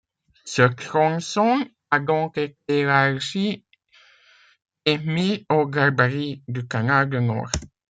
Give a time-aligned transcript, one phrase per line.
[0.45, 3.63] Ce tronçon a donc été élargi
[4.87, 7.51] et mis au gabarit du canal du Nord.